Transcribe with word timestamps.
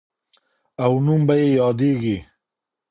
او 0.83 0.93
نوم 1.05 1.21
به 1.27 1.33
یې 1.41 1.47
یادیږي. 1.59 2.17